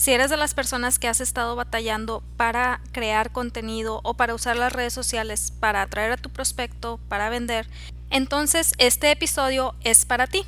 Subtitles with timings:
[0.00, 4.56] Si eres de las personas que has estado batallando para crear contenido o para usar
[4.56, 7.68] las redes sociales para atraer a tu prospecto, para vender,
[8.08, 10.46] entonces este episodio es para ti.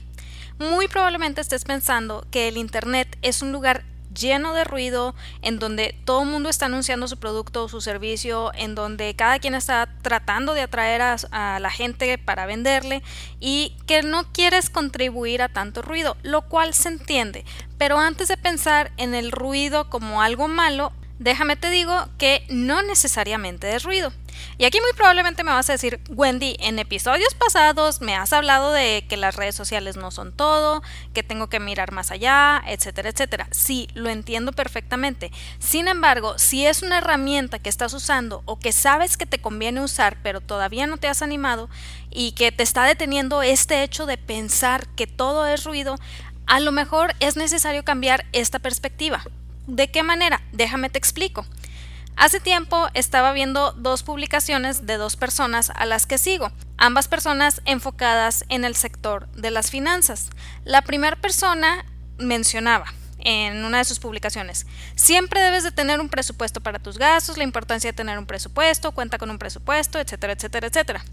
[0.59, 3.85] Muy probablemente estés pensando que el Internet es un lugar
[4.15, 8.53] lleno de ruido, en donde todo el mundo está anunciando su producto o su servicio,
[8.55, 13.03] en donde cada quien está tratando de atraer a, a, la gente para venderle
[13.41, 17.45] y que no quieres contribuir a tanto ruido, lo cual se entiende.
[17.79, 22.83] Pero antes de pensar en el ruido como algo malo, déjame te digo que no
[22.83, 24.13] necesariamente es ruido.
[24.59, 28.73] Y aquí muy probablemente me vas a decir, Wendy, en episodios pasados me has hablado
[28.73, 30.83] de que las redes sociales no son todo,
[31.15, 33.49] que tengo que mirar más allá, etcétera, etcétera.
[33.51, 35.33] Sí, lo entiendo perfectamente.
[35.59, 39.81] Sin embargo, si es una herramienta que estás usando o que sabes que te conviene
[39.81, 41.69] usar, pero todavía no te has animado
[42.11, 45.97] y que te está deteniendo este hecho de pensar que todo es ruido,
[46.47, 49.25] a lo mejor es necesario cambiar esta perspectiva.
[49.67, 50.43] ¿De qué manera?
[50.53, 51.47] Déjame te explico.
[52.17, 57.63] Hace tiempo estaba viendo dos publicaciones de dos personas a las que sigo, ambas personas
[57.65, 60.29] enfocadas en el sector de las finanzas.
[60.65, 61.87] La primera persona
[62.19, 62.93] mencionaba
[63.25, 64.67] en una de sus publicaciones.
[64.95, 68.93] Siempre debes de tener un presupuesto para tus gastos, la importancia de tener un presupuesto,
[68.93, 71.05] cuenta con un presupuesto, etcétera, etcétera, etcétera.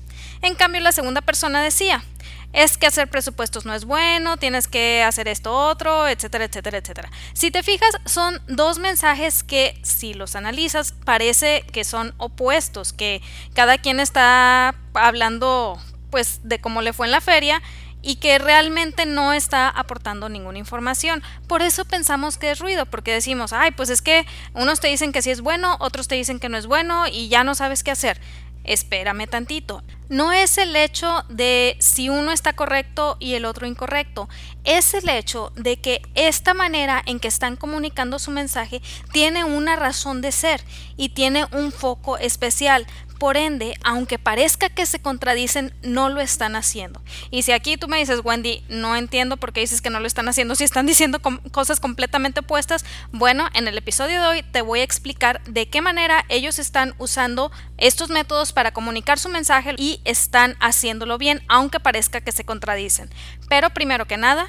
[0.42, 2.04] En cambio, la segunda persona decía,
[2.52, 7.12] es que hacer presupuestos no es bueno, tienes que hacer esto otro, etcétera, etcétera, etcétera.
[7.34, 13.22] Si te fijas, son dos mensajes que si los analizas parece que son opuestos, que
[13.54, 17.62] cada quien está hablando pues de cómo le fue en la feria
[18.02, 21.22] y que realmente no está aportando ninguna información.
[21.48, 25.12] Por eso pensamos que es ruido, porque decimos, ay, pues es que unos te dicen
[25.12, 27.84] que sí es bueno, otros te dicen que no es bueno y ya no sabes
[27.84, 28.20] qué hacer
[28.64, 29.84] espérame tantito.
[30.10, 34.28] No es el hecho de si uno está correcto y el otro incorrecto,
[34.64, 39.76] es el hecho de que esta manera en que están comunicando su mensaje tiene una
[39.76, 40.64] razón de ser
[40.98, 42.88] y tiene un foco especial.
[43.20, 47.02] Por ende, aunque parezca que se contradicen, no lo están haciendo.
[47.32, 50.08] Y si aquí tú me dices, Wendy, no entiendo por qué dices que no lo
[50.08, 51.20] están haciendo, si están diciendo
[51.52, 55.82] cosas completamente opuestas, bueno, en el episodio de hoy te voy a explicar de qué
[55.82, 61.82] manera ellos están usando estos métodos para comunicar su mensaje y están haciéndolo bien, aunque
[61.82, 63.10] parezca que se contradicen.
[63.50, 64.48] Pero primero que nada,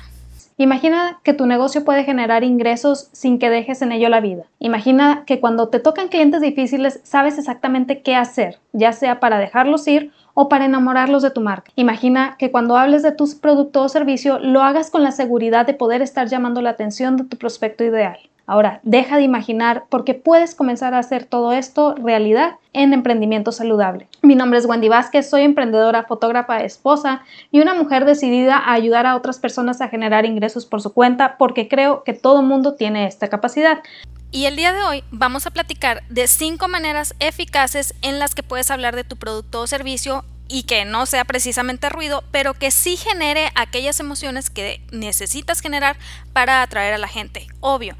[0.61, 4.45] Imagina que tu negocio puede generar ingresos sin que dejes en ello la vida.
[4.59, 9.89] Imagina que cuando te tocan clientes difíciles sabes exactamente qué hacer, ya sea para dejarlos
[9.89, 11.73] ir o para enamorarlos de tu marca.
[11.77, 15.73] Imagina que cuando hables de tu producto o servicio lo hagas con la seguridad de
[15.73, 18.19] poder estar llamando la atención de tu prospecto ideal.
[18.51, 24.09] Ahora, deja de imaginar porque puedes comenzar a hacer todo esto realidad en emprendimiento saludable.
[24.23, 27.23] Mi nombre es Wendy Vázquez, soy emprendedora, fotógrafa, esposa
[27.53, 31.37] y una mujer decidida a ayudar a otras personas a generar ingresos por su cuenta
[31.39, 33.85] porque creo que todo mundo tiene esta capacidad.
[34.33, 38.43] Y el día de hoy vamos a platicar de cinco maneras eficaces en las que
[38.43, 42.73] puedes hablar de tu producto o servicio y que no sea precisamente ruido, pero que
[42.73, 45.97] sí genere aquellas emociones que necesitas generar
[46.33, 47.47] para atraer a la gente.
[47.61, 47.97] Obvio,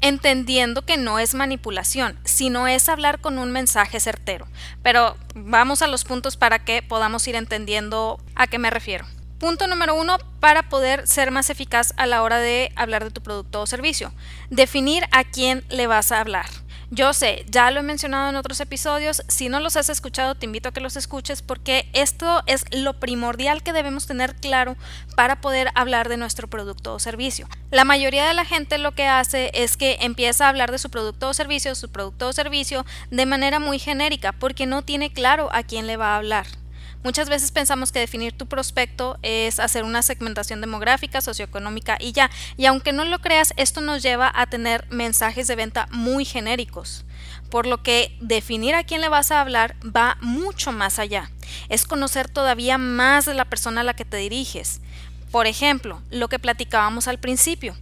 [0.00, 4.46] entendiendo que no es manipulación, sino es hablar con un mensaje certero.
[4.82, 9.06] Pero vamos a los puntos para que podamos ir entendiendo a qué me refiero.
[9.38, 13.22] Punto número uno, para poder ser más eficaz a la hora de hablar de tu
[13.22, 14.12] producto o servicio.
[14.50, 16.46] Definir a quién le vas a hablar.
[16.90, 20.46] Yo sé, ya lo he mencionado en otros episodios, si no los has escuchado te
[20.46, 24.74] invito a que los escuches porque esto es lo primordial que debemos tener claro
[25.14, 27.46] para poder hablar de nuestro producto o servicio.
[27.70, 30.88] La mayoría de la gente lo que hace es que empieza a hablar de su
[30.88, 35.50] producto o servicio, su producto o servicio de manera muy genérica porque no tiene claro
[35.52, 36.46] a quién le va a hablar.
[37.04, 42.30] Muchas veces pensamos que definir tu prospecto es hacer una segmentación demográfica, socioeconómica y ya.
[42.56, 47.04] Y aunque no lo creas, esto nos lleva a tener mensajes de venta muy genéricos.
[47.50, 51.30] Por lo que definir a quién le vas a hablar va mucho más allá.
[51.68, 54.80] Es conocer todavía más de la persona a la que te diriges.
[55.30, 57.76] Por ejemplo, lo que platicábamos al principio.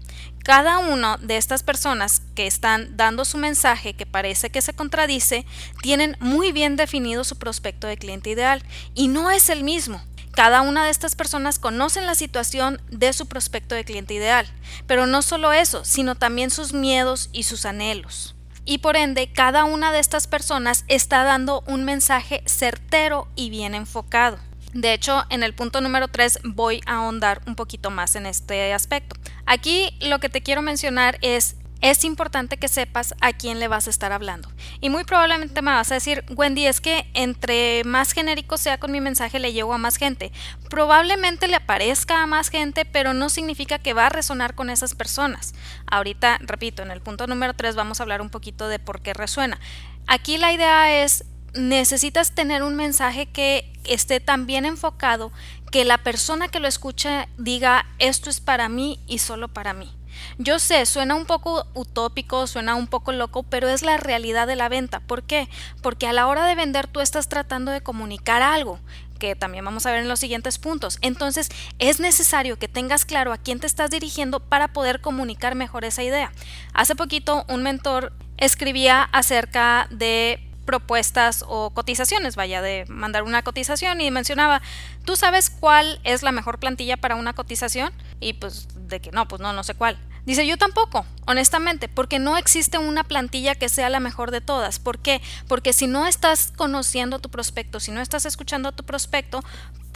[0.47, 5.45] Cada una de estas personas que están dando su mensaje que parece que se contradice,
[5.83, 8.63] tienen muy bien definido su prospecto de cliente ideal
[8.95, 10.01] y no es el mismo.
[10.31, 14.47] Cada una de estas personas conocen la situación de su prospecto de cliente ideal,
[14.87, 18.37] pero no solo eso, sino también sus miedos y sus anhelos.
[18.65, 23.75] Y por ende, cada una de estas personas está dando un mensaje certero y bien
[23.75, 24.39] enfocado.
[24.73, 28.73] De hecho, en el punto número 3 voy a ahondar un poquito más en este
[28.73, 29.17] aspecto.
[29.47, 33.87] Aquí lo que te quiero mencionar es es importante que sepas a quién le vas
[33.87, 34.49] a estar hablando.
[34.81, 38.93] Y muy probablemente me vas a decir, Wendy, es que entre más genérico sea con
[38.93, 40.33] mi mensaje le llego a más gente.
[40.71, 44.95] Probablemente le aparezca a más gente, pero no significa que va a resonar con esas
[44.95, 45.55] personas.
[45.87, 49.13] Ahorita, repito, en el punto número 3 vamos a hablar un poquito de por qué
[49.13, 49.61] resuena.
[50.07, 51.25] Aquí la idea es,
[51.57, 55.33] necesitas tener un mensaje que esté tan bien enfocado
[55.71, 59.93] que la persona que lo escucha diga, esto es para mí y solo para mí.
[60.39, 64.57] Yo sé, suena un poco utópico, suena un poco loco, pero es la realidad de
[64.57, 65.01] la venta.
[65.01, 65.49] ¿Por qué?
[65.83, 68.81] Porque a la hora de vender tú estás tratando de comunicar algo
[69.19, 70.99] que también vamos a ver en los siguientes puntos.
[71.01, 71.49] Entonces,
[71.79, 76.03] es necesario que tengas claro a quién te estás dirigiendo para poder comunicar mejor esa
[76.03, 76.33] idea.
[76.75, 84.01] Hace poquito un mentor escribía acerca de propuestas o cotizaciones, vaya, de mandar una cotización
[84.03, 84.61] y mencionaba,
[85.05, 87.93] ¿tú sabes cuál es la mejor plantilla para una cotización?
[88.21, 89.97] Y pues de que no, pues no, no sé cuál.
[90.27, 94.81] Dice, yo tampoco, honestamente, porque no existe una plantilla que sea la mejor de todas.
[94.81, 95.23] ¿Por qué?
[95.47, 99.45] Porque si no estás conociendo a tu prospecto, si no estás escuchando a tu prospecto,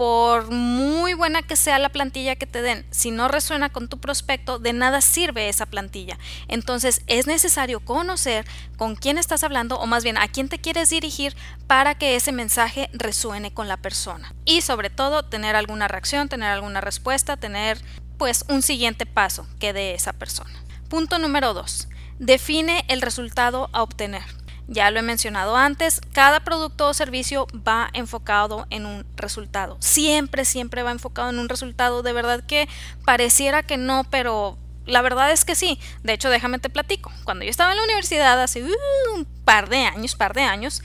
[0.00, 3.98] por muy buena que sea la plantilla que te den, si no resuena con tu
[3.98, 6.16] prospecto, de nada sirve esa plantilla.
[6.48, 8.46] Entonces es necesario conocer
[8.78, 11.36] con quién estás hablando o más bien a quién te quieres dirigir
[11.66, 14.32] para que ese mensaje resuene con la persona.
[14.46, 17.82] Y sobre todo tener alguna reacción, tener alguna respuesta, tener
[18.20, 20.50] pues un siguiente paso que de esa persona.
[20.90, 21.88] Punto número 2.
[22.19, 24.22] Define el resultado a obtener.
[24.69, 29.78] Ya lo he mencionado antes, cada producto o servicio va enfocado en un resultado.
[29.81, 32.02] Siempre, siempre va enfocado en un resultado.
[32.02, 32.69] De verdad que
[33.06, 35.81] pareciera que no, pero la verdad es que sí.
[36.02, 37.11] De hecho, déjame te platico.
[37.25, 40.82] Cuando yo estaba en la universidad hace uh, un par de años, par de años,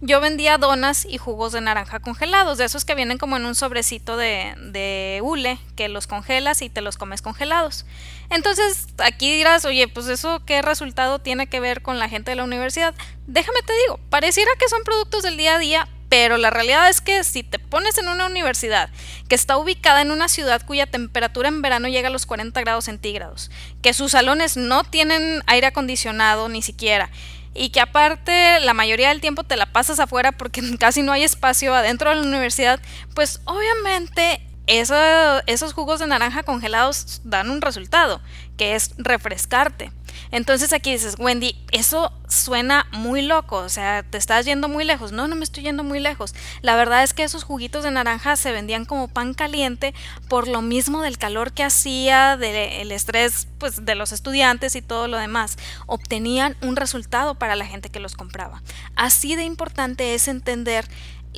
[0.00, 3.54] yo vendía donas y jugos de naranja congelados, de esos que vienen como en un
[3.54, 7.84] sobrecito de, de hule, que los congelas y te los comes congelados.
[8.30, 12.36] Entonces, aquí dirás, oye, pues eso qué resultado tiene que ver con la gente de
[12.36, 12.94] la universidad.
[13.26, 17.00] Déjame te digo, pareciera que son productos del día a día, pero la realidad es
[17.00, 18.90] que si te pones en una universidad
[19.28, 22.86] que está ubicada en una ciudad cuya temperatura en verano llega a los 40 grados
[22.86, 23.50] centígrados,
[23.82, 27.10] que sus salones no tienen aire acondicionado ni siquiera,
[27.54, 31.24] y que aparte la mayoría del tiempo te la pasas afuera porque casi no hay
[31.24, 32.80] espacio adentro de la universidad,
[33.14, 38.20] pues obviamente esos jugos de naranja congelados dan un resultado,
[38.58, 39.90] que es refrescarte.
[40.30, 45.12] Entonces aquí dices, Wendy, eso suena muy loco, o sea, te estás yendo muy lejos.
[45.12, 46.34] No, no me estoy yendo muy lejos.
[46.62, 49.94] La verdad es que esos juguitos de naranja se vendían como pan caliente
[50.28, 55.08] por lo mismo del calor que hacía, del estrés pues, de los estudiantes y todo
[55.08, 55.56] lo demás.
[55.86, 58.62] Obtenían un resultado para la gente que los compraba.
[58.94, 60.86] Así de importante es entender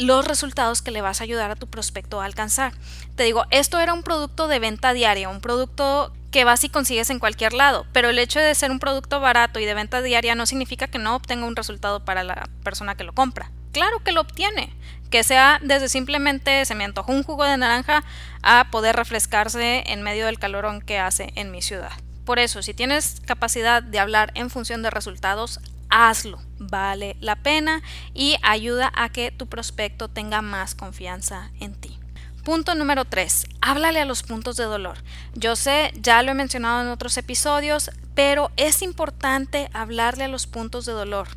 [0.01, 2.73] los resultados que le vas a ayudar a tu prospecto a alcanzar.
[3.17, 7.11] Te digo, esto era un producto de venta diaria, un producto que vas y consigues
[7.11, 10.35] en cualquier lado, pero el hecho de ser un producto barato y de venta diaria
[10.35, 13.51] no significa que no obtenga un resultado para la persona que lo compra.
[13.73, 14.73] Claro que lo obtiene,
[15.11, 18.03] que sea desde simplemente se me antojó un jugo de naranja
[18.43, 21.93] a poder refrescarse en medio del calorón que hace en mi ciudad.
[22.25, 25.61] Por eso, si tienes capacidad de hablar en función de resultados,
[25.91, 27.83] hazlo, vale la pena
[28.15, 31.99] y ayuda a que tu prospecto tenga más confianza en ti.
[32.45, 33.47] Punto número 3.
[33.61, 34.97] Háblale a los puntos de dolor.
[35.35, 40.47] Yo sé, ya lo he mencionado en otros episodios, pero es importante hablarle a los
[40.47, 41.29] puntos de dolor.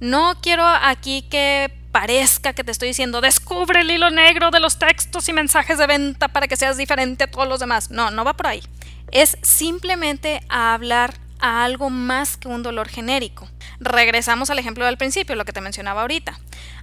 [0.00, 4.78] No quiero aquí que parezca que te estoy diciendo descubre el hilo negro de los
[4.78, 7.90] textos y mensajes de venta para que seas diferente a todos los demás.
[7.90, 8.62] No, no va por ahí.
[9.10, 13.48] Es simplemente hablar a algo más que un dolor genérico.
[13.80, 16.38] Regresamos al ejemplo del principio, lo que te mencionaba ahorita.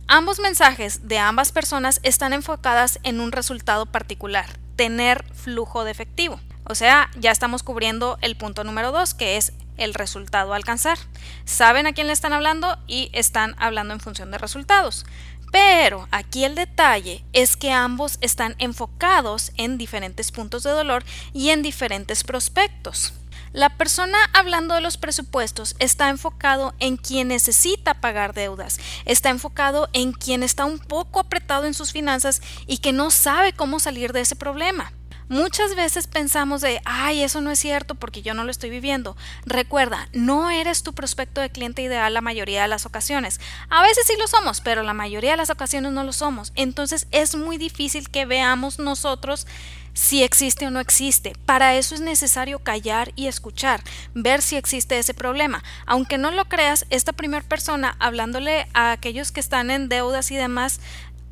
[0.08, 6.40] Ambos mensajes de ambas personas están enfocadas en un resultado particular, tener flujo de efectivo.
[6.64, 10.98] O sea, ya estamos cubriendo el punto número dos, que es el resultado a alcanzar.
[11.44, 15.06] Saben a quién le están hablando y están hablando en función de resultados.
[15.52, 21.50] Pero aquí el detalle es que ambos están enfocados en diferentes puntos de dolor y
[21.50, 23.14] en diferentes prospectos.
[23.56, 29.88] La persona hablando de los presupuestos está enfocado en quien necesita pagar deudas, está enfocado
[29.94, 34.12] en quien está un poco apretado en sus finanzas y que no sabe cómo salir
[34.12, 34.92] de ese problema.
[35.30, 39.16] Muchas veces pensamos de, ay, eso no es cierto porque yo no lo estoy viviendo.
[39.46, 43.40] Recuerda, no eres tu prospecto de cliente ideal la mayoría de las ocasiones.
[43.70, 46.52] A veces sí lo somos, pero la mayoría de las ocasiones no lo somos.
[46.56, 49.48] Entonces es muy difícil que veamos nosotros
[49.96, 51.34] si existe o no existe.
[51.48, 53.82] Para eso es necesario callar y escuchar,
[54.14, 55.64] ver si existe ese problema.
[55.88, 60.36] Aunque no lo creas, esta primera persona, hablándole a aquellos que están en deudas y
[60.36, 60.80] demás,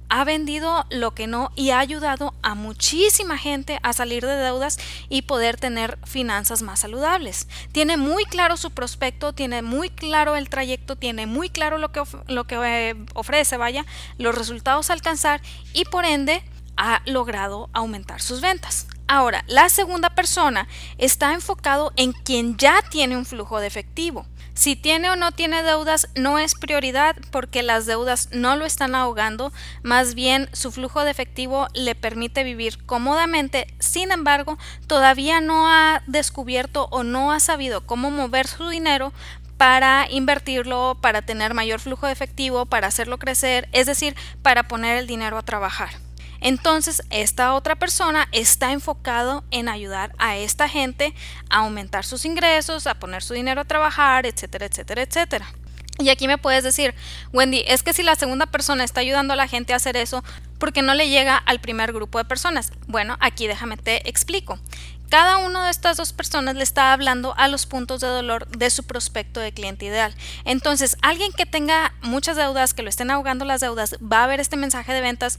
[0.10, 4.78] ha vendido lo que no y ha ayudado a muchísima gente a salir de deudas
[5.10, 7.48] y poder tener finanzas más saludables.
[7.72, 12.04] Tiene muy claro su prospecto, tiene muy claro el trayecto, tiene muy claro lo que,
[12.28, 13.86] lo que eh, ofrece, vaya,
[14.20, 15.42] los resultados a alcanzar
[15.74, 16.44] y por ende
[16.78, 18.88] ha logrado aumentar sus ventas.
[19.08, 24.26] Ahora, la segunda persona está enfocado en quien ya tiene un flujo de efectivo.
[24.56, 28.94] Si tiene o no tiene deudas no es prioridad porque las deudas no lo están
[28.94, 29.52] ahogando,
[29.82, 36.04] más bien su flujo de efectivo le permite vivir cómodamente, sin embargo, todavía no ha
[36.06, 39.12] descubierto o no ha sabido cómo mover su dinero
[39.58, 44.98] para invertirlo, para tener mayor flujo de efectivo, para hacerlo crecer, es decir, para poner
[44.98, 45.90] el dinero a trabajar.
[46.44, 51.16] Entonces, esta otra persona está enfocado en ayudar a esta gente
[51.50, 55.48] a aumentar sus ingresos, a poner su dinero a trabajar, etcétera, etcétera, etcétera.
[56.00, 56.94] Y aquí me puedes decir,
[57.32, 60.22] Wendy, es que si la segunda persona está ayudando a la gente a hacer eso,
[60.58, 62.74] ¿por qué no le llega al primer grupo de personas?
[62.88, 64.60] Bueno, aquí déjame te explico.
[65.10, 68.70] Cada una de estas dos personas le está hablando a los puntos de dolor de
[68.70, 70.14] su prospecto de cliente ideal.
[70.44, 74.40] Entonces, alguien que tenga muchas deudas, que lo estén ahogando las deudas, va a ver
[74.40, 75.38] este mensaje de ventas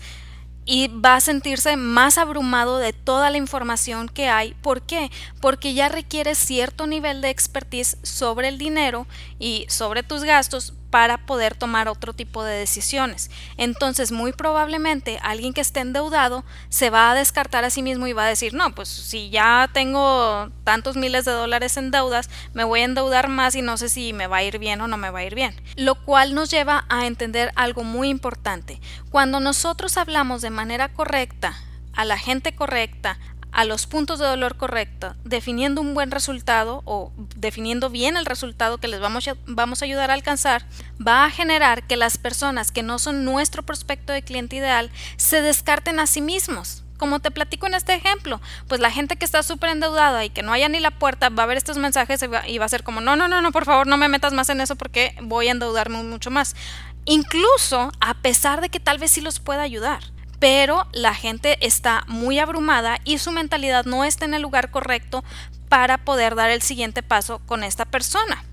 [0.67, 4.55] y va a sentirse más abrumado de toda la información que hay.
[4.63, 5.11] ¿Por qué?
[5.41, 9.07] Porque ya requiere cierto nivel de expertise sobre el dinero
[9.39, 13.29] y sobre tus gastos para poder tomar otro tipo de decisiones.
[13.57, 18.13] Entonces, muy probablemente alguien que esté endeudado se va a descartar a sí mismo y
[18.13, 22.63] va a decir, no, pues si ya tengo tantos miles de dólares en deudas, me
[22.63, 24.97] voy a endeudar más y no sé si me va a ir bien o no
[24.97, 25.61] me va a ir bien.
[25.75, 28.81] Lo cual nos lleva a entender algo muy importante.
[29.11, 31.57] Cuando nosotros hablamos de manera correcta,
[31.97, 33.19] a la gente correcta,
[33.55, 38.79] a los puntos de dolor correctos, definiendo un buen resultado o definiendo bien el resultado
[38.79, 40.67] que les vamos a, vamos a ayudar a alcanzar,
[41.01, 45.41] va a generar que las personas que no son nuestro prospecto de cliente ideal se
[45.41, 46.83] descarten a sí mismos.
[46.97, 50.43] Como te platico en este ejemplo, pues la gente que está súper endeudada y que
[50.43, 53.01] no haya ni la puerta va a ver estos mensajes y va a ser como,
[53.01, 55.53] no, no, no, no, por favor, no me metas más en eso porque voy a
[55.53, 56.57] endeudarme mucho más.
[57.05, 60.14] Incluso a pesar de que tal vez sí los pueda ayudar
[60.45, 65.25] pero la gente está muy abrumada y su mentalidad no está en el lugar correcto
[65.71, 68.45] para poder dar el siguiente paso con esta persona.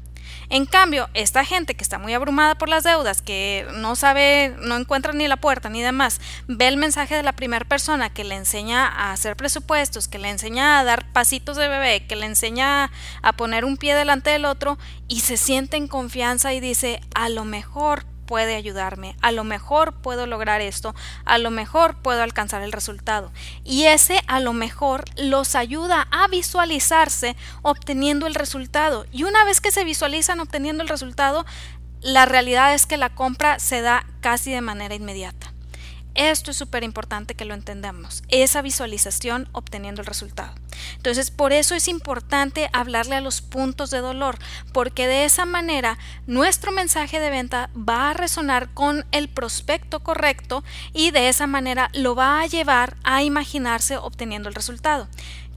[0.48, 4.78] En cambio, esta gente que está muy abrumada por las deudas, que no sabe, no
[4.78, 8.36] encuentra ni la puerta ni demás, ve el mensaje de la primera persona que le
[8.36, 12.90] enseña a hacer presupuestos, que le enseña a dar pasitos de bebé, que le enseña
[13.22, 14.78] a poner un pie delante del otro
[15.10, 19.92] y se siente en confianza y dice, a lo mejor puede ayudarme, a lo mejor
[19.92, 20.96] puedo lograr esto,
[21.26, 23.30] a lo mejor puedo alcanzar el resultado.
[23.66, 29.06] Y ese a lo mejor los ayuda a visualizarse obteniendo el resultado.
[29.12, 31.46] Y una vez que se visualizan obteniendo el resultado,
[32.00, 35.50] la realidad es que la compra se da casi de manera inmediata.
[36.13, 40.53] Esto es súper importante que lo entendamos, esa visualización obteniendo el resultado.
[40.98, 44.38] Entonces, por eso es importante hablarle a los puntos de dolor,
[44.74, 50.65] porque de esa manera nuestro mensaje de venta va a resonar con el prospecto correcto
[50.94, 55.08] y de esa manera lo va a llevar a imaginarse obteniendo el resultado.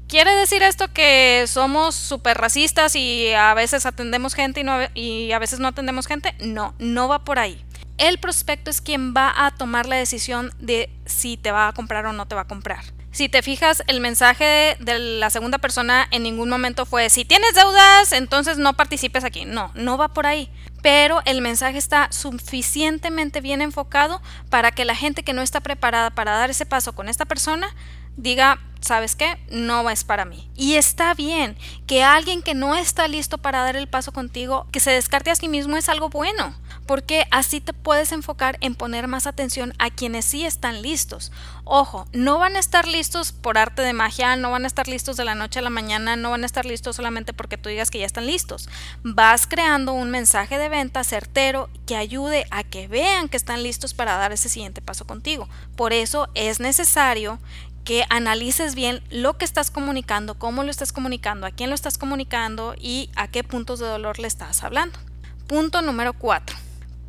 [0.06, 5.38] ¿Quiere decir esto que somos súper racistas y a veces atendemos gente y, y a
[5.38, 6.34] veces no atendemos gente?
[6.38, 7.64] No, no va por ahí
[7.98, 12.06] el prospecto es quien va a tomar la decisión de si te va a comprar
[12.06, 12.84] o no te va a comprar.
[13.14, 17.54] Si te fijas, el mensaje de la segunda persona en ningún momento fue, si tienes
[17.54, 19.44] deudas, entonces no participes aquí.
[19.44, 20.50] No, no va por ahí.
[20.82, 24.20] Pero el mensaje está suficientemente bien enfocado
[24.50, 27.68] para que la gente que no está preparada para dar ese paso con esta persona
[28.16, 29.38] diga, ¿sabes qué?
[29.48, 30.50] No es para mí.
[30.56, 34.80] Y está bien que alguien que no está listo para dar el paso contigo, que
[34.80, 36.52] se descarte a sí mismo es algo bueno
[36.86, 41.32] porque así te puedes enfocar en poner más atención a quienes sí están listos.
[41.64, 45.16] Ojo, no van a estar listos por arte de magia, no van a estar listos
[45.16, 47.90] de la noche a la mañana, no van a estar listos solamente porque tú digas
[47.90, 48.68] que ya están listos.
[49.02, 53.94] Vas creando un mensaje de venta certero que ayude a que vean que están listos
[53.94, 55.48] para dar ese siguiente paso contigo.
[55.76, 57.38] Por eso es necesario
[57.84, 61.98] que analices bien lo que estás comunicando, cómo lo estás comunicando, a quién lo estás
[61.98, 64.98] comunicando y a qué puntos de dolor le estás hablando.
[65.46, 66.63] Punto número 4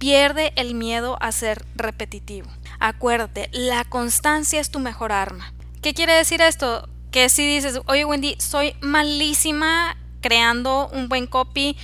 [0.06, 2.48] Pierde el miedo a ser repetitivo.
[2.80, 5.52] Acuérdate, la constancia es tu mejor arma.
[5.82, 6.88] ¿Qué quiere decir esto?
[7.10, 11.76] Que si dices, oye Wendy, soy malísima creando un buen copy,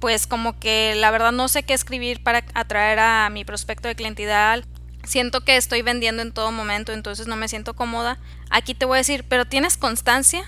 [0.00, 3.94] pues como que la verdad no sé qué escribir para atraer a mi prospecto de
[3.94, 4.26] cliente.
[5.04, 8.18] Siento que estoy vendiendo en todo momento, entonces no me siento cómoda.
[8.50, 10.42] Aquí te voy a decir, pero ¿tienes constancia?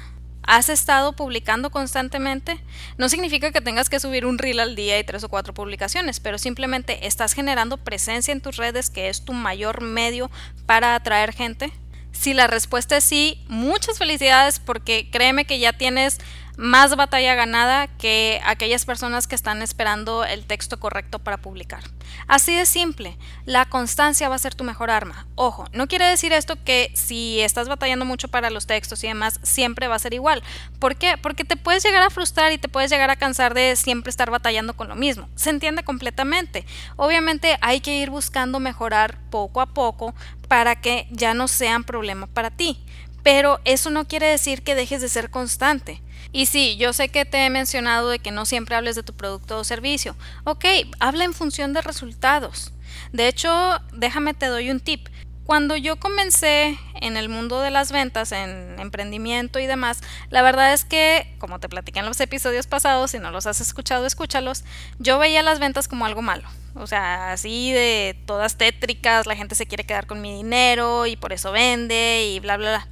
[0.51, 2.61] Has estado publicando constantemente,
[2.99, 6.19] no significa que tengas que subir un reel al día y tres o cuatro publicaciones,
[6.19, 10.29] pero simplemente estás generando presencia en tus redes, que es tu mayor medio
[10.67, 11.73] para atraer gente.
[12.11, 16.19] Si la respuesta es sí, muchas felicidades porque créeme que ya tienes
[16.57, 21.83] más batalla ganada que aquellas personas que están esperando el texto correcto para publicar.
[22.27, 25.27] Así de simple, la constancia va a ser tu mejor arma.
[25.35, 29.41] Ojo, no quiere decir esto que si estás batallando mucho para los textos y demás,
[29.43, 30.43] siempre va a ser igual.
[30.79, 31.17] ¿Por qué?
[31.17, 34.31] Porque te puedes llegar a frustrar y te puedes llegar a cansar de siempre estar
[34.31, 35.29] batallando con lo mismo.
[35.35, 36.67] Se entiende completamente.
[36.97, 40.15] Obviamente hay que ir buscando mejorar poco a poco
[40.49, 42.83] para que ya no sean problema para ti.
[43.23, 46.03] Pero eso no quiere decir que dejes de ser constante.
[46.33, 49.15] Y sí, yo sé que te he mencionado de que no siempre hables de tu
[49.15, 50.17] producto o servicio.
[50.45, 50.65] Ok,
[51.01, 52.73] habla en función de resultados.
[53.13, 55.09] De hecho, déjame te doy un tip.
[55.45, 60.73] Cuando yo comencé en el mundo de las ventas, en emprendimiento y demás, la verdad
[60.73, 64.63] es que, como te platiqué en los episodios pasados, si no los has escuchado, escúchalos,
[65.01, 66.47] yo veía las ventas como algo malo.
[66.77, 71.17] O sea, así de todas tétricas, la gente se quiere quedar con mi dinero y
[71.17, 72.89] por eso vende y bla, bla, bla.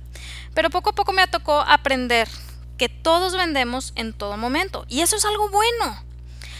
[0.52, 2.26] Pero poco a poco me tocó aprender
[2.78, 4.86] que todos vendemos en todo momento.
[4.88, 6.02] Y eso es algo bueno.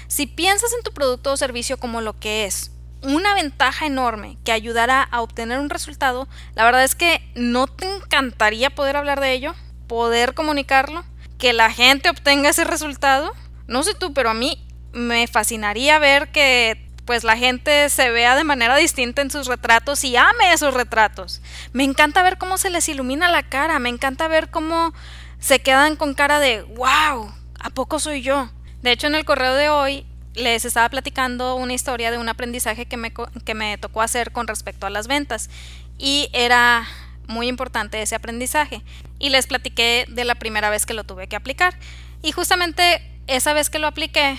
[0.09, 2.73] Si piensas en tu producto o servicio como lo que es,
[3.03, 7.87] una ventaja enorme que ayudará a obtener un resultado, la verdad es que no te
[7.87, 9.55] encantaría poder hablar de ello,
[9.87, 11.05] poder comunicarlo,
[11.39, 13.33] que la gente obtenga ese resultado.
[13.67, 18.37] No sé tú, pero a mí me fascinaría ver que pues la gente se vea
[18.37, 21.41] de manera distinta en sus retratos y ame esos retratos.
[21.73, 24.93] Me encanta ver cómo se les ilumina la cara, me encanta ver cómo
[25.41, 28.51] se quedan con cara de, wow, ¿a poco soy yo?
[28.83, 32.87] De hecho, en el correo de hoy les estaba platicando una historia de un aprendizaje
[32.87, 33.13] que me,
[33.45, 35.51] que me tocó hacer con respecto a las ventas
[35.99, 36.87] y era
[37.27, 38.83] muy importante ese aprendizaje
[39.19, 41.79] y les platiqué de la primera vez que lo tuve que aplicar
[42.23, 44.39] y justamente esa vez que lo apliqué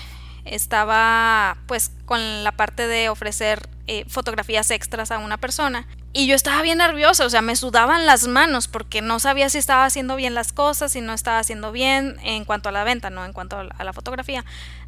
[0.50, 6.34] estaba pues con la parte de ofrecer eh, fotografías extras a una persona y yo
[6.34, 10.16] estaba bien nerviosa, o sea, me sudaban las manos porque no sabía si estaba haciendo
[10.16, 13.32] bien las cosas, si no estaba haciendo bien en cuanto a la venta, no en
[13.32, 14.44] cuanto a la fotografía,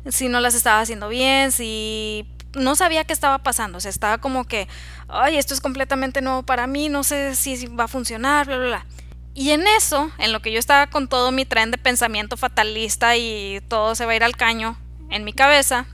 [0.08, 4.18] si no las estaba haciendo bien, si no sabía qué estaba pasando, o sea, estaba
[4.18, 4.66] como que,
[5.08, 8.66] ay, esto es completamente nuevo para mí, no sé si va a funcionar, bla, bla,
[8.66, 8.86] bla.
[9.34, 13.16] Y en eso, en lo que yo estaba con todo mi tren de pensamiento fatalista
[13.16, 14.76] y todo se va a ir al caño
[15.12, 15.86] en mi cabeza,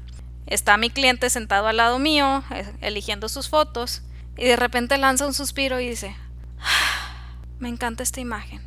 [0.47, 4.03] está mi cliente sentado al lado mío, eh, eligiendo sus fotos,
[4.37, 6.16] y de repente lanza un suspiro y dice,
[6.61, 8.62] ah, me encanta esta imagen.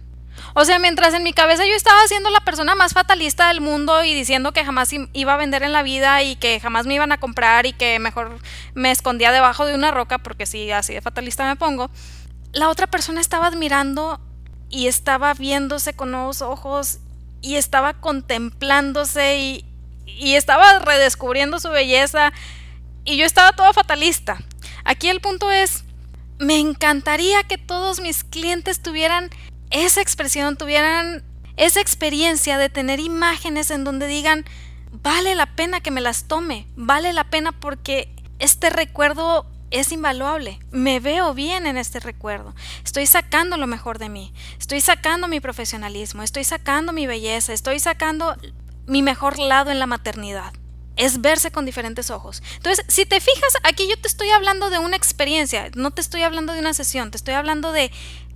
[0.54, 4.04] O sea, mientras en mi cabeza yo estaba siendo la persona más fatalista del mundo
[4.04, 7.12] y diciendo que jamás iba a vender en la vida y que jamás me iban
[7.12, 8.40] a comprar y que mejor
[8.74, 11.90] me escondía debajo de una roca porque si así de fatalista me pongo,
[12.54, 14.20] la otra persona estaba admirando
[14.70, 17.00] y estaba viéndose con nuevos ojos
[17.42, 19.66] y estaba contemplándose y,
[20.18, 22.32] y estaba redescubriendo su belleza
[23.04, 24.38] y yo estaba toda fatalista.
[24.84, 25.84] Aquí el punto es,
[26.40, 29.30] me encantaría que todos mis clientes tuvieran
[29.70, 31.24] esa expresión, tuvieran
[31.58, 34.46] esa experiencia de tener imágenes en donde digan,
[34.92, 40.60] vale la pena que me las tome, vale la pena porque este recuerdo es invaluable,
[40.72, 45.40] me veo bien en este recuerdo, estoy sacando lo mejor de mí, estoy sacando mi
[45.40, 48.36] profesionalismo, estoy sacando mi belleza, estoy sacando
[48.92, 50.52] mi mejor lado en la maternidad
[50.98, 52.44] es verse con diferentes ojos.
[52.58, 56.24] Entonces, si te fijas, aquí yo te estoy hablando de una experiencia, no te estoy
[56.24, 57.90] hablando de una sesión, te estoy hablando de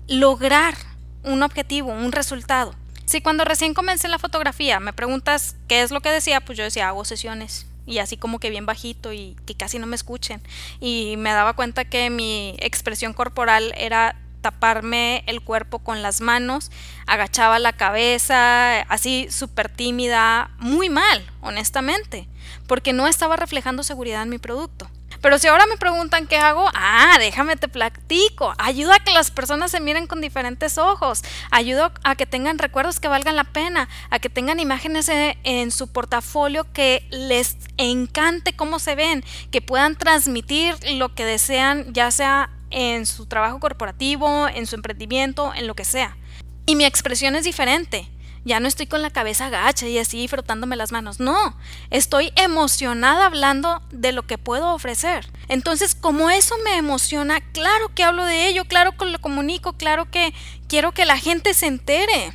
[0.07, 0.75] lograr
[1.23, 2.73] un objetivo, un resultado.
[3.03, 6.63] Si cuando recién comencé la fotografía me preguntas qué es lo que decía, pues yo
[6.63, 10.41] decía hago sesiones y así como que bien bajito y que casi no me escuchen.
[10.79, 14.15] Y me daba cuenta que mi expresión corporal era
[14.45, 16.69] taparme el cuerpo con las manos,
[17.07, 22.27] agachaba la cabeza, así súper tímida, muy mal, honestamente,
[22.67, 24.87] porque no estaba reflejando seguridad en mi producto.
[25.19, 28.53] Pero si ahora me preguntan qué hago, ah, déjame te platico.
[28.59, 31.23] Ayuda a que las personas se miren con diferentes ojos.
[31.49, 33.89] Ayuda a que tengan recuerdos que valgan la pena.
[34.11, 39.23] A que tengan imágenes en, en su portafolio que les encante cómo se ven.
[39.49, 45.53] Que puedan transmitir lo que desean, ya sea en su trabajo corporativo, en su emprendimiento,
[45.55, 46.17] en lo que sea.
[46.65, 48.09] Y mi expresión es diferente.
[48.43, 51.21] Ya no estoy con la cabeza gacha y así frotándome las manos.
[51.21, 51.57] No,
[51.89, 55.25] estoy emocionada hablando de lo que puedo ofrecer.
[55.47, 60.11] Entonces, como eso me emociona, claro que hablo de ello, claro que lo comunico, claro
[60.11, 60.33] que
[60.67, 62.33] quiero que la gente se entere.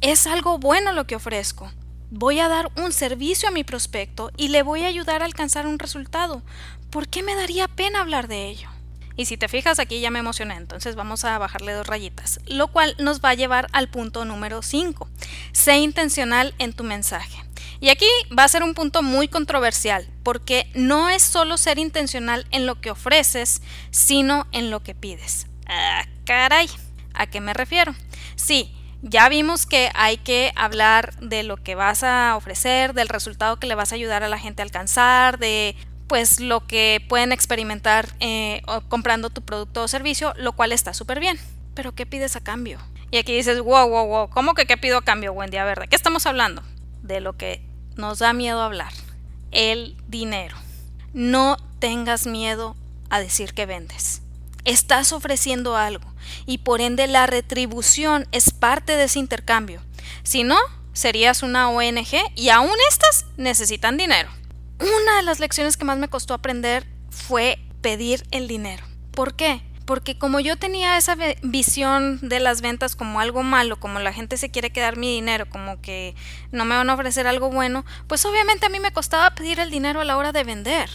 [0.00, 1.70] Es algo bueno lo que ofrezco.
[2.10, 5.66] Voy a dar un servicio a mi prospecto y le voy a ayudar a alcanzar
[5.68, 6.42] un resultado.
[6.90, 8.75] ¿Por qué me daría pena hablar de ello?
[9.16, 12.68] Y si te fijas aquí ya me emocioné, entonces vamos a bajarle dos rayitas, lo
[12.68, 15.08] cual nos va a llevar al punto número 5.
[15.52, 17.42] Sé intencional en tu mensaje.
[17.80, 22.46] Y aquí va a ser un punto muy controversial, porque no es solo ser intencional
[22.50, 25.46] en lo que ofreces, sino en lo que pides.
[25.66, 26.68] Ah, caray,
[27.14, 27.94] ¿a qué me refiero?
[28.34, 33.58] Sí, ya vimos que hay que hablar de lo que vas a ofrecer, del resultado
[33.58, 35.76] que le vas a ayudar a la gente a alcanzar, de
[36.06, 41.20] pues lo que pueden experimentar eh, comprando tu producto o servicio, lo cual está súper
[41.20, 41.38] bien.
[41.74, 42.78] Pero ¿qué pides a cambio?
[43.10, 45.56] Y aquí dices, wow, wow, wow, ¿cómo que qué pido a cambio, Wendy?
[45.56, 46.62] A ver, ¿de qué estamos hablando?
[47.02, 47.62] De lo que
[47.96, 48.92] nos da miedo hablar,
[49.52, 50.56] el dinero.
[51.12, 52.76] No tengas miedo
[53.10, 54.22] a decir que vendes.
[54.64, 56.12] Estás ofreciendo algo
[56.44, 59.80] y por ende la retribución es parte de ese intercambio.
[60.24, 60.58] Si no,
[60.92, 64.28] serías una ONG y aún estas necesitan dinero.
[64.80, 68.84] Una de las lecciones que más me costó aprender fue pedir el dinero.
[69.12, 69.62] ¿Por qué?
[69.84, 74.36] Porque como yo tenía esa visión de las ventas como algo malo, como la gente
[74.36, 76.14] se quiere quedar mi dinero, como que
[76.50, 79.70] no me van a ofrecer algo bueno, pues obviamente a mí me costaba pedir el
[79.70, 80.90] dinero a la hora de vender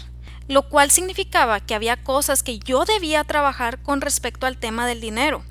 [0.48, 5.00] lo cual significaba que había cosas que yo debía trabajar con respecto al tema del
[5.00, 5.44] dinero,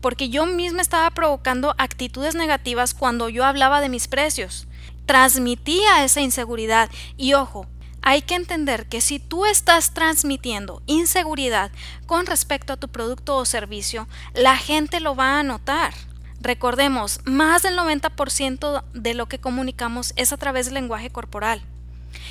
[0.00, 4.66] porque yo misma estaba provocando actitudes negativas cuando yo hablaba de mis precios.
[5.06, 7.66] Transmitía esa inseguridad y ojo,
[8.08, 11.70] hay que entender que si tú estás transmitiendo inseguridad
[12.06, 15.92] con respecto a tu producto o servicio, la gente lo va a notar.
[16.40, 21.60] Recordemos, más del 90% de lo que comunicamos es a través del lenguaje corporal.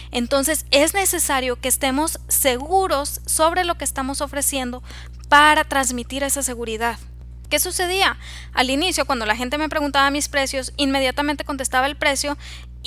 [0.09, 4.81] Entonces es necesario que estemos seguros sobre lo que estamos ofreciendo
[5.29, 6.97] para transmitir esa seguridad.
[7.51, 8.17] ¿Qué sucedía?
[8.51, 12.35] Al inicio, cuando la gente me preguntaba mis precios, inmediatamente contestaba el precio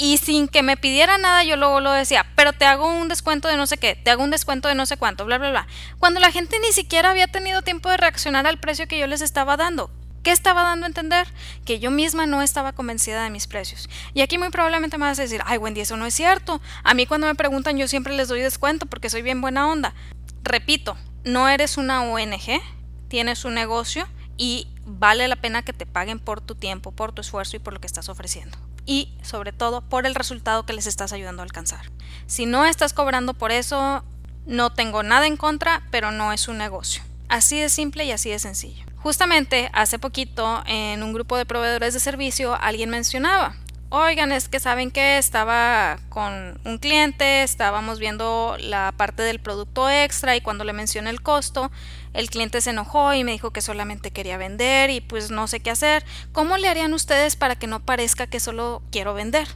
[0.01, 3.49] y sin que me pidiera nada yo luego lo decía, pero te hago un descuento
[3.49, 5.67] de no sé qué, te hago un descuento de no sé cuánto, bla, bla, bla.
[5.99, 9.21] Cuando la gente ni siquiera había tenido tiempo de reaccionar al precio que yo les
[9.21, 9.91] estaba dando.
[10.23, 11.27] ¿Qué estaba dando a entender?
[11.67, 13.91] Que yo misma no estaba convencida de mis precios.
[14.15, 16.63] Y aquí muy probablemente me vas a decir, ay Wendy, eso no es cierto.
[16.83, 19.95] A mí cuando me preguntan yo siempre les doy descuento porque soy bien buena onda.
[20.43, 22.63] Repito, no eres una ONG,
[23.09, 24.09] tienes un negocio
[24.39, 27.75] y vale la pena que te paguen por tu tiempo, por tu esfuerzo y por
[27.75, 28.57] lo que estás ofreciendo.
[28.91, 31.93] Y sobre todo por el resultado que les estás ayudando a alcanzar.
[32.27, 34.03] Si no estás cobrando por eso,
[34.47, 37.01] no tengo nada en contra, pero no es un negocio.
[37.29, 38.85] Así de simple y así de sencillo.
[38.97, 43.55] Justamente hace poquito en un grupo de proveedores de servicio alguien mencionaba,
[43.91, 49.89] oigan, es que saben que estaba con un cliente, estábamos viendo la parte del producto
[49.89, 51.71] extra y cuando le mencioné el costo,
[52.13, 55.61] el cliente se enojó y me dijo que solamente quería vender y pues no sé
[55.61, 56.05] qué hacer.
[56.33, 59.49] ¿Cómo le harían ustedes para que no parezca que solo quiero vender?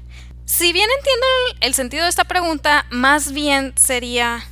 [0.45, 1.27] Si bien entiendo
[1.61, 4.47] el sentido de esta pregunta, más bien sería,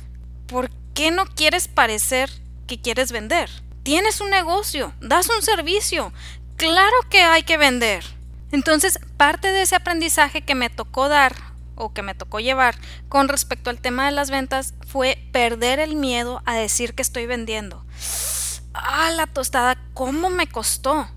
[0.47, 2.29] ¿por qué no quieres parecer
[2.67, 3.49] que quieres vender?
[3.83, 6.11] Tienes un negocio, das un servicio,
[6.57, 8.03] claro que hay que vender.
[8.51, 11.35] Entonces, parte de ese aprendizaje que me tocó dar
[11.75, 12.75] o que me tocó llevar
[13.09, 17.25] con respecto al tema de las ventas fue perder el miedo a decir que estoy
[17.25, 17.82] vendiendo.
[18.73, 21.07] Ah, la tostada, ¿cómo me costó?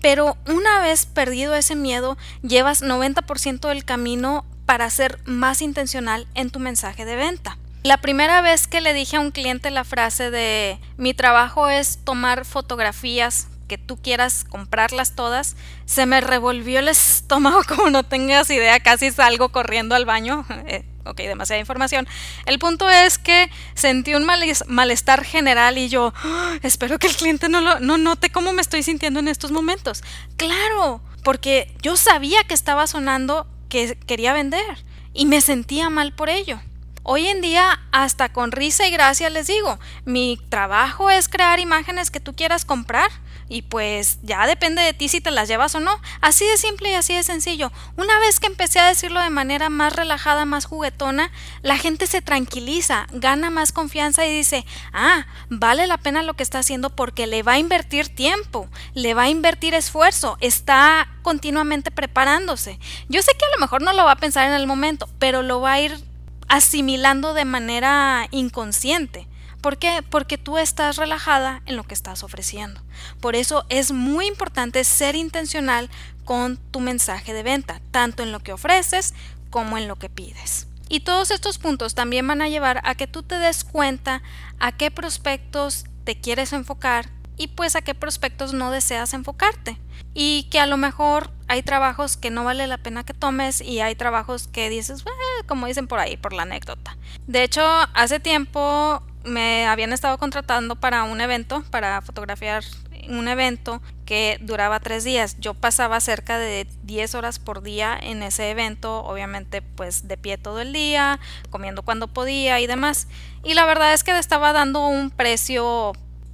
[0.00, 6.50] Pero una vez perdido ese miedo, llevas 90% del camino para ser más intencional en
[6.50, 7.58] tu mensaje de venta.
[7.82, 11.98] La primera vez que le dije a un cliente la frase de mi trabajo es
[12.04, 18.50] tomar fotografías que tú quieras comprarlas todas, se me revolvió el estómago como no tengas
[18.50, 20.44] idea, casi salgo corriendo al baño.
[21.04, 22.06] Ok, demasiada información.
[22.46, 27.48] El punto es que sentí un malestar general y yo ah, espero que el cliente
[27.48, 30.02] no, lo, no note cómo me estoy sintiendo en estos momentos.
[30.36, 36.30] Claro, porque yo sabía que estaba sonando que quería vender y me sentía mal por
[36.30, 36.60] ello.
[37.04, 42.12] Hoy en día, hasta con risa y gracia les digo, mi trabajo es crear imágenes
[42.12, 43.10] que tú quieras comprar
[43.48, 46.00] y pues ya depende de ti si te las llevas o no.
[46.20, 47.72] Así de simple y así de sencillo.
[47.96, 52.22] Una vez que empecé a decirlo de manera más relajada, más juguetona, la gente se
[52.22, 57.26] tranquiliza, gana más confianza y dice, ah, vale la pena lo que está haciendo porque
[57.26, 62.78] le va a invertir tiempo, le va a invertir esfuerzo, está continuamente preparándose.
[63.08, 65.42] Yo sé que a lo mejor no lo va a pensar en el momento, pero
[65.42, 66.11] lo va a ir
[66.52, 69.26] asimilando de manera inconsciente.
[69.62, 70.04] ¿Por qué?
[70.10, 72.82] Porque tú estás relajada en lo que estás ofreciendo.
[73.22, 75.88] Por eso es muy importante ser intencional
[76.26, 79.14] con tu mensaje de venta, tanto en lo que ofreces
[79.48, 80.66] como en lo que pides.
[80.90, 84.22] Y todos estos puntos también van a llevar a que tú te des cuenta
[84.60, 89.78] a qué prospectos te quieres enfocar y pues a qué prospectos no deseas enfocarte.
[90.12, 93.80] Y que a lo mejor hay trabajos que no vale la pena que tomes y
[93.80, 95.02] hay trabajos que dices,
[95.44, 96.96] como dicen por ahí, por la anécdota.
[97.26, 97.62] De hecho,
[97.94, 102.64] hace tiempo me habían estado contratando para un evento, para fotografiar
[103.08, 105.36] un evento que duraba tres días.
[105.40, 110.38] Yo pasaba cerca de 10 horas por día en ese evento, obviamente pues de pie
[110.38, 111.18] todo el día,
[111.50, 113.08] comiendo cuando podía y demás.
[113.44, 115.92] Y la verdad es que estaba dando un precio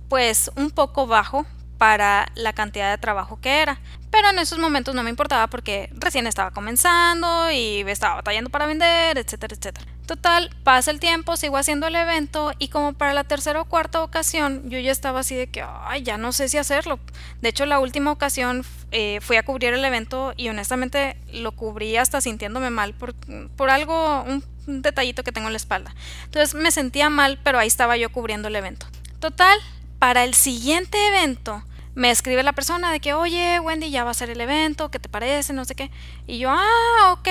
[0.09, 1.47] pues un poco bajo
[1.79, 3.81] para la cantidad de trabajo que era.
[4.11, 8.67] Pero en esos momentos no me importaba porque recién estaba comenzando y estaba batallando para
[8.67, 9.87] vender, etcétera, etcétera.
[10.07, 14.03] Total, pasa el tiempo, sigo haciendo el evento y como para la tercera o cuarta
[14.03, 16.99] ocasión yo ya estaba así de que, ay, ya no sé si hacerlo.
[17.43, 21.99] De hecho, la última ocasión eh, fui a cubrir el evento y honestamente lo cubrí
[21.99, 23.15] hasta sintiéndome mal por,
[23.57, 24.43] por algo, un
[24.83, 25.95] detallito que tengo en la espalda.
[26.25, 28.87] Entonces me sentía mal, pero ahí estaba yo cubriendo el evento.
[29.21, 29.59] Total,
[29.99, 31.63] para el siguiente evento
[31.99, 34.99] me escribe la persona de que, oye, Wendy, ya va a ser el evento, ¿qué
[34.99, 35.53] te parece?
[35.53, 35.91] No sé qué.
[36.27, 37.29] Y yo, ah, ok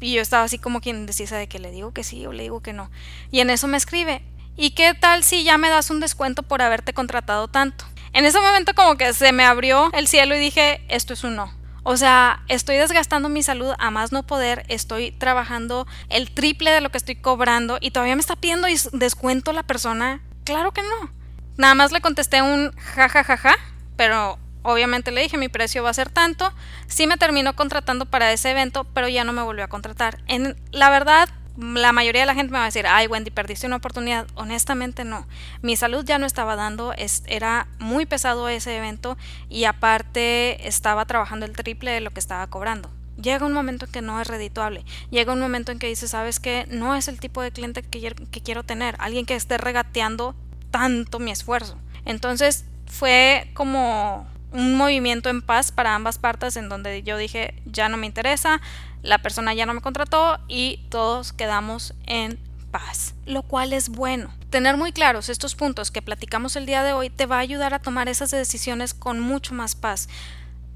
[0.00, 2.42] y yo estaba así como quien decía de que le digo que sí o le
[2.44, 2.90] digo que no.
[3.30, 4.22] Y en eso me escribe,
[4.56, 7.84] ¿y qué tal si ya me das un descuento por haberte contratado tanto?
[8.12, 11.36] En ese momento como que se me abrió el cielo y dije, esto es un
[11.36, 11.52] no.
[11.82, 16.80] O sea, estoy desgastando mi salud a más no poder, estoy trabajando el triple de
[16.80, 20.20] lo que estoy cobrando y todavía me está pidiendo descuento la persona.
[20.44, 21.10] Claro que no.
[21.56, 23.56] Nada más le contesté un ja ja ja ja,
[24.00, 26.52] pero Obviamente le dije mi precio va a ser tanto.
[26.86, 30.18] Sí me terminó contratando para ese evento, pero ya no me volvió a contratar.
[30.26, 33.66] En la verdad, la mayoría de la gente me va a decir, ay Wendy, perdiste
[33.66, 34.26] una oportunidad.
[34.34, 35.26] Honestamente no.
[35.60, 39.18] Mi salud ya no estaba dando, es, era muy pesado ese evento
[39.50, 42.90] y aparte estaba trabajando el triple de lo que estaba cobrando.
[43.16, 44.84] Llega un momento en que no es redituable.
[45.10, 48.14] Llega un momento en que dices, sabes que no es el tipo de cliente que,
[48.30, 48.96] que quiero tener.
[48.98, 50.34] Alguien que esté regateando
[50.70, 51.78] tanto mi esfuerzo.
[52.04, 57.88] Entonces fue como un movimiento en paz para ambas partes en donde yo dije ya
[57.88, 58.60] no me interesa,
[59.02, 62.38] la persona ya no me contrató y todos quedamos en
[62.70, 64.32] paz, lo cual es bueno.
[64.50, 67.74] Tener muy claros estos puntos que platicamos el día de hoy te va a ayudar
[67.74, 70.08] a tomar esas decisiones con mucho más paz.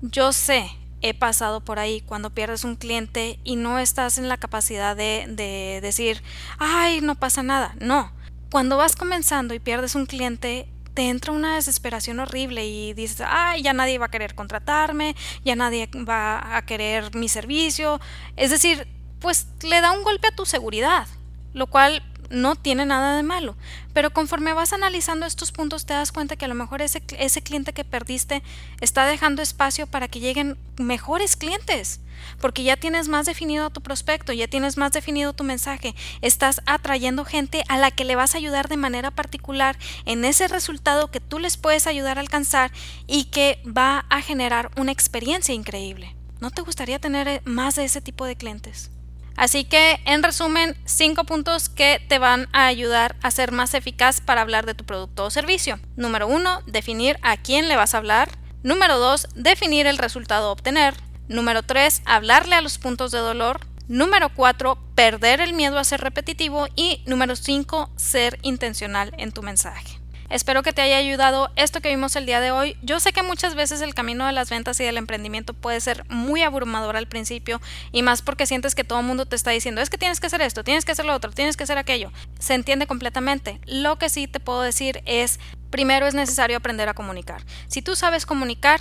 [0.01, 0.71] Yo sé,
[1.03, 5.27] he pasado por ahí cuando pierdes un cliente y no estás en la capacidad de,
[5.29, 6.23] de decir,
[6.59, 7.75] ay, no pasa nada.
[7.81, 8.13] No,
[8.51, 13.63] cuando vas comenzando y pierdes un cliente, te entra una desesperación horrible y dices, ay,
[13.63, 18.01] ya nadie va a querer contratarme, ya nadie va a querer mi servicio.
[18.37, 18.87] Es decir,
[19.21, 21.09] pues le da un golpe a tu seguridad,
[21.53, 22.03] lo cual
[22.35, 23.57] no tiene nada de malo.
[23.93, 27.01] Pero conforme vas analizando estos puntos te das cuenta que a lo mejor ese,
[27.43, 28.43] cliente que perdiste
[28.81, 32.01] está dejando espacio para que lleguen mejores clientes.
[32.41, 37.25] Porque ya tienes más definido tu prospecto, ya tienes más definido tu mensaje, estás atrayendo
[37.25, 41.21] gente a la que le vas a ayudar de manera particular en ese resultado que
[41.21, 42.71] tú les puedes ayudar a alcanzar
[43.07, 46.15] y que va a generar una experiencia increíble.
[46.41, 48.91] ¿No te gustaría tener eh, más de ese tipo de clientes?
[49.37, 54.21] Así que, en resumen, cinco puntos que te van a ayudar a ser más eficaz
[54.21, 55.81] para hablar de tu producto o servicio.
[55.97, 58.31] Número uno, definir a quién le vas a hablar.
[58.63, 60.95] Número dos, definir el resultado a obtener.
[61.29, 63.61] Número tres, hablarle a los puntos de dolor.
[63.89, 66.69] Número cuatro, perder el miedo a ser repetitivo.
[66.77, 70.04] Y número cinco, ser intencional en tu mensaje.
[70.35, 72.77] Espero que te haya ayudado esto que vimos el día de hoy.
[72.83, 76.05] Yo sé que muchas veces el camino de las ventas y del emprendimiento puede ser
[76.09, 77.61] muy abrumador al principio
[77.93, 80.27] y más porque sientes que todo el mundo te está diciendo es que tienes que
[80.27, 82.11] hacer esto, tienes que hacer lo otro, tienes que hacer aquello.
[82.41, 83.61] Se entiende completamente.
[83.65, 85.39] Lo que sí te puedo decir es,
[85.71, 87.45] primero es necesario aprender a comunicar.
[87.69, 88.81] Si tú sabes comunicar,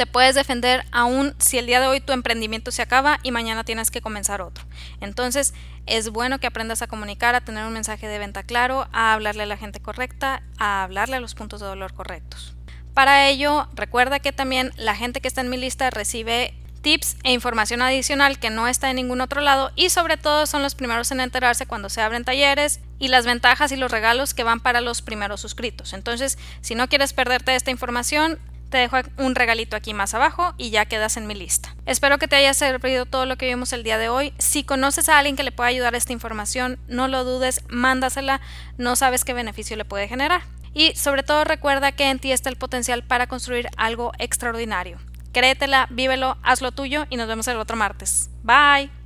[0.00, 3.64] te puedes defender aún si el día de hoy tu emprendimiento se acaba y mañana
[3.64, 4.64] tienes que comenzar otro.
[5.02, 5.52] Entonces,
[5.84, 9.42] es bueno que aprendas a comunicar, a tener un mensaje de venta claro, a hablarle
[9.42, 12.54] a la gente correcta, a hablarle a los puntos de dolor correctos.
[12.94, 17.32] Para ello, recuerda que también la gente que está en mi lista recibe tips e
[17.32, 21.10] información adicional que no está en ningún otro lado y sobre todo son los primeros
[21.10, 24.80] en enterarse cuando se abren talleres y las ventajas y los regalos que van para
[24.80, 25.92] los primeros suscritos.
[25.92, 28.38] Entonces, si no quieres perderte esta información,
[28.70, 31.74] te dejo un regalito aquí más abajo y ya quedas en mi lista.
[31.86, 34.32] Espero que te haya servido todo lo que vimos el día de hoy.
[34.38, 38.40] Si conoces a alguien que le pueda ayudar a esta información, no lo dudes, mándasela,
[38.78, 40.42] no sabes qué beneficio le puede generar.
[40.72, 44.98] Y sobre todo recuerda que en ti está el potencial para construir algo extraordinario.
[45.32, 48.30] Créetela, vívelo, hazlo tuyo y nos vemos el otro martes.
[48.42, 48.99] Bye.